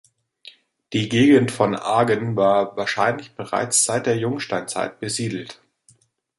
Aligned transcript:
Die 0.93 1.09
Gegend 1.09 1.51
von 1.51 1.75
Agen 1.75 2.35
war 2.35 2.75
wahrscheinlich 2.75 3.35
bereits 3.35 3.85
seit 3.85 4.07
der 4.07 4.17
Jungsteinzeit 4.17 4.99
besiedelt. 4.99 5.61